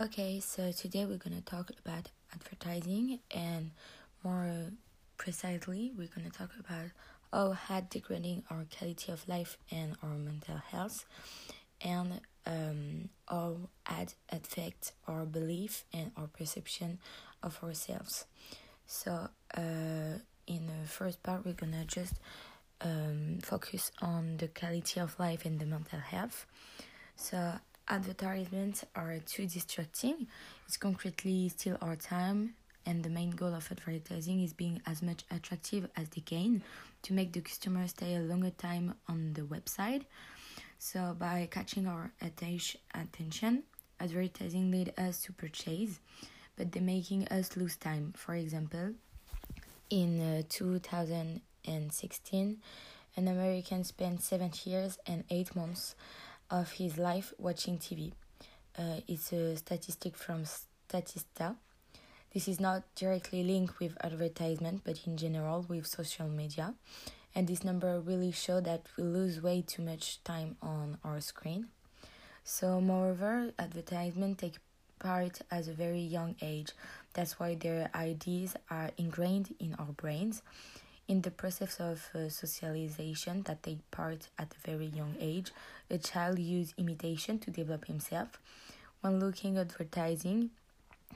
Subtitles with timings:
[0.00, 3.72] Okay, so today we're gonna talk about advertising and
[4.24, 4.70] more
[5.18, 6.86] precisely, we're gonna talk about
[7.32, 11.04] how ad degrading our quality of life and our mental health,
[11.82, 16.98] and um, how ad affect our belief and our perception
[17.42, 18.24] of ourselves.
[18.86, 22.14] So, uh, in the first part, we're gonna just
[22.80, 26.46] um, focus on the quality of life and the mental health.
[27.16, 27.54] So,
[27.88, 30.28] advertisements are too distracting.
[30.66, 32.54] It's concretely still our time,
[32.86, 36.62] and the main goal of advertising is being as much attractive as they can
[37.02, 40.04] to make the customer stay a longer time on the website.
[40.78, 43.62] So, by catching our attention,
[44.00, 46.00] advertising lead us to purchase,
[46.56, 48.12] but they're making us lose time.
[48.16, 48.94] For example,
[49.90, 52.58] in uh, 2016,
[53.14, 55.94] an American spent seven years and eight months
[56.52, 58.12] of his life watching TV.
[58.78, 61.56] Uh, it's a statistic from Statista.
[62.32, 66.74] This is not directly linked with advertisement, but in general with social media.
[67.34, 71.68] And this number really show that we lose way too much time on our screen.
[72.44, 74.56] So, moreover, advertisement take
[74.98, 76.72] part at a very young age.
[77.14, 80.42] That's why their ideas are ingrained in our brains
[81.08, 85.52] in the process of uh, socialization that take part at a very young age,
[85.90, 88.40] a child uses imitation to develop himself.
[89.00, 90.50] When looking at advertising,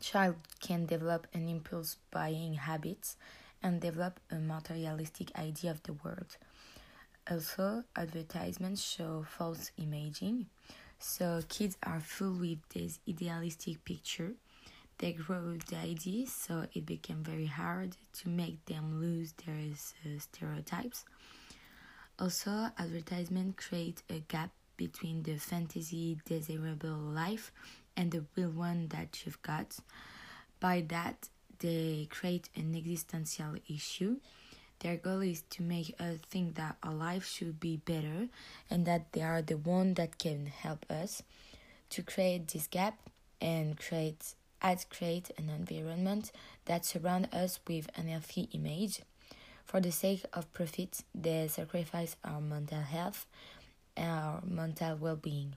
[0.00, 3.16] child can develop an impulse buying habits
[3.62, 6.36] and develop a materialistic idea of the world.
[7.30, 10.46] Also, advertisements show false imaging,
[10.98, 14.32] so kids are full with this idealistic picture
[14.98, 20.18] they grow the ideas, so it became very hard to make them lose their uh,
[20.18, 21.04] stereotypes.
[22.18, 27.52] Also, advertisement create a gap between the fantasy desirable life
[27.96, 29.76] and the real one that you've got.
[30.58, 31.28] By that,
[31.60, 34.16] they create an existential issue.
[34.80, 38.28] Their goal is to make us think that our life should be better
[38.70, 41.22] and that they are the one that can help us.
[41.90, 42.98] To create this gap
[43.40, 46.32] and create ads create an environment
[46.64, 49.02] that surrounds us with an healthy image.
[49.64, 53.26] For the sake of profit, they sacrifice our mental health
[53.96, 55.54] and our mental well being.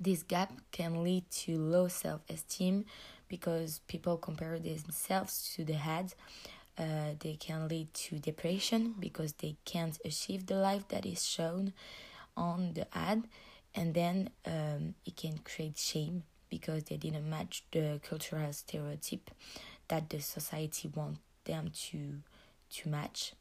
[0.00, 2.84] This gap can lead to low self esteem
[3.28, 6.14] because people compare themselves to the ads.
[6.78, 11.72] Uh, they can lead to depression because they can't achieve the life that is shown
[12.36, 13.24] on the ad,
[13.74, 19.30] and then um, it can create shame because they didn't match the cultural stereotype
[19.88, 22.22] that the society want them to
[22.70, 23.32] to match.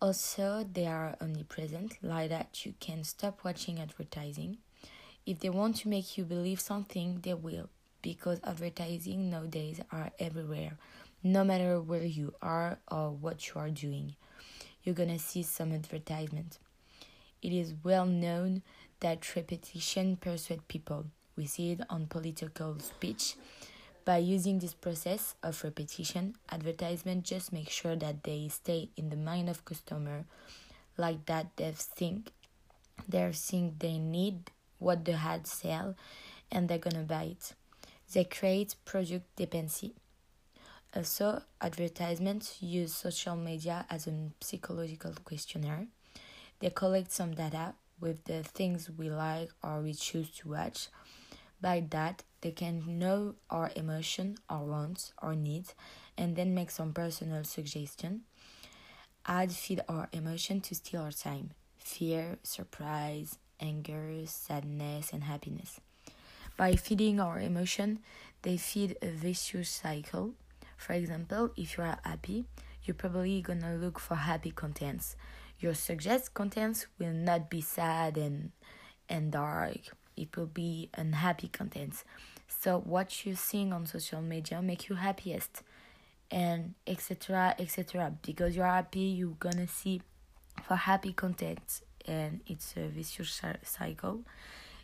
[0.00, 4.58] Also, they are omnipresent, like that you can stop watching advertising.
[5.24, 7.68] If they want to make you believe something, they will,
[8.02, 10.76] because advertising nowadays are everywhere,
[11.22, 14.16] no matter where you are or what you are doing.
[14.82, 16.58] You're gonna see some advertisement.
[17.42, 18.62] It is well known
[19.00, 21.06] that repetition persuades people.
[21.36, 23.36] We see it on political speech.
[24.04, 29.16] By using this process of repetition, advertisement just make sure that they stay in the
[29.16, 30.24] mind of customer
[30.96, 32.30] like that they think
[33.08, 35.94] they think they need what the ad sell
[36.50, 37.52] and they're gonna buy it.
[38.12, 39.94] They create product dependency.
[40.94, 45.86] Also, advertisements use social media as a psychological questionnaire.
[46.60, 50.88] They collect some data with the things we like or we choose to watch
[51.60, 55.74] by that, they can know our emotion, our wants, our needs,
[56.16, 58.22] and then make some personal suggestion.
[59.26, 61.50] Add feed our emotion to steal our time.
[61.78, 65.80] Fear, surprise, anger, sadness, and happiness.
[66.56, 68.00] By feeding our emotion,
[68.42, 70.34] they feed a vicious cycle.
[70.76, 72.44] For example, if you are happy,
[72.84, 75.16] you're probably gonna look for happy contents.
[75.58, 78.52] Your suggest contents will not be sad and
[79.08, 82.04] and dark it will be unhappy content.
[82.48, 85.62] So what you seeing on social media make you happiest
[86.30, 90.02] and etc etc because you're happy you're gonna see
[90.64, 94.22] for happy content and it's a vicious cycle.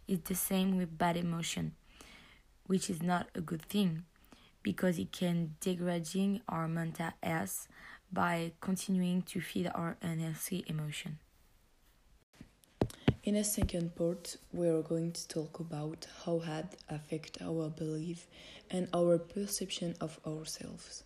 [0.06, 1.74] It's the same with bad emotion
[2.66, 4.04] which is not a good thing
[4.62, 7.66] because it can degrading our mental health
[8.12, 11.18] by continuing to feed our unhealthy emotion
[13.24, 18.26] in a second part, we are going to talk about how ads affect our belief
[18.68, 21.04] and our perception of ourselves.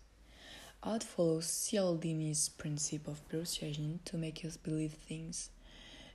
[0.83, 5.51] Ad follows Cialdini's principle of persuasion to make us believe things.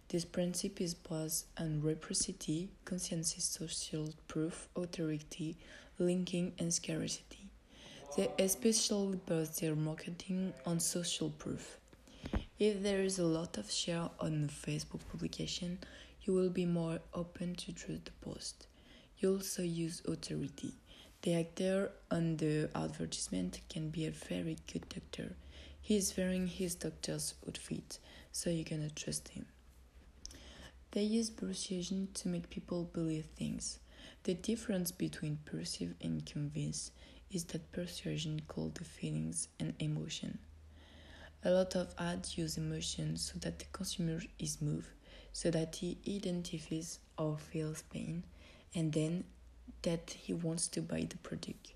[0.07, 5.56] This principle is based on reciprocity, consensus, social proof, authority,
[6.00, 7.50] linking, and scarcity.
[8.18, 11.77] They especially base their marketing on social proof.
[12.62, 15.80] If there is a lot of share on a Facebook publication,
[16.22, 18.68] you will be more open to trust the post.
[19.18, 20.75] You also use authority.
[21.24, 25.36] The actor on the advertisement can be a very good doctor.
[25.81, 27.98] He is wearing his doctor's outfit,
[28.31, 29.48] so you're gonna trust him.
[30.92, 33.80] They use persuasion to make people believe things.
[34.22, 36.92] The difference between perceive and convince
[37.31, 40.38] is that persuasion calls the feelings and emotion.
[41.43, 44.89] A lot of ads use emotion so that the consumer is moved,
[45.33, 48.23] so that he identifies or feels pain,
[48.75, 49.23] and then
[49.81, 51.73] that he wants to buy the product.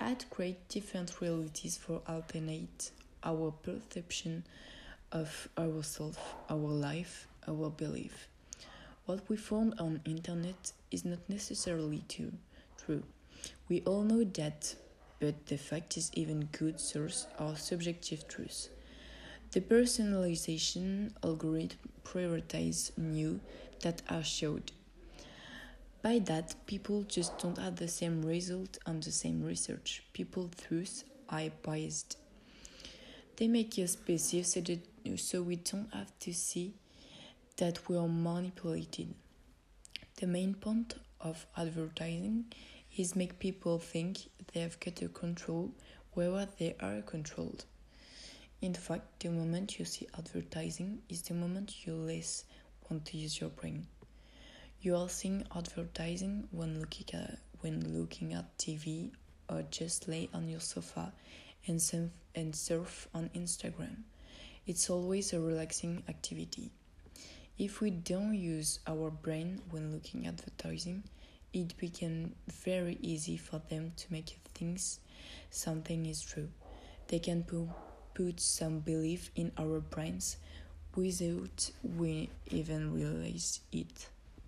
[0.00, 2.90] Ads create different realities for alternate
[3.22, 4.44] our perception
[5.12, 6.18] of ourselves,
[6.48, 8.28] our life, our belief.
[9.06, 12.32] What we found on internet is not necessarily true.
[12.84, 13.02] True.
[13.68, 14.74] We all know that,
[15.20, 18.68] but the fact is even good source are subjective truths.
[19.52, 23.40] The personalization algorithm prioritize new
[23.82, 24.72] that are showed.
[26.02, 30.02] By that, people just don't have the same result on the same research.
[30.12, 32.18] People truths are biased.
[33.36, 34.80] They make us passive so, that,
[35.16, 36.74] so we don't have to see
[37.56, 39.14] that we are manipulated.
[40.16, 42.46] The main point of advertising
[42.96, 44.18] is make people think
[44.52, 45.72] they have got a control
[46.12, 47.64] where they are controlled.
[48.62, 52.44] In fact, the moment you see advertising is the moment you less
[52.88, 53.86] want to use your brain.
[54.80, 59.10] You are seeing advertising when looking at when looking at TV
[59.48, 61.12] or just lay on your sofa
[61.66, 64.02] and surf, and surf on Instagram.
[64.66, 66.70] It's always a relaxing activity.
[67.58, 71.04] If we don't use our brain when looking at advertising,
[71.54, 75.00] it becomes very easy for them to make things
[75.50, 76.48] something is true.
[77.08, 77.72] They can pu-
[78.14, 80.36] put some belief in our brains
[80.96, 84.08] without we even realize it.